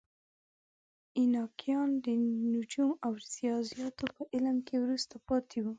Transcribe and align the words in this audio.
اینکایانو 1.19 1.95
د 2.05 2.07
نجوم 2.53 2.91
او 3.05 3.11
ریاضیاتو 3.33 4.05
په 4.15 4.21
علم 4.33 4.57
کې 4.67 4.75
وروسته 4.83 5.15
پاتې 5.27 5.57
وو. 5.61 5.69